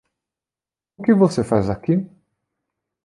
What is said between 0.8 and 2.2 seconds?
O que você faz aqui?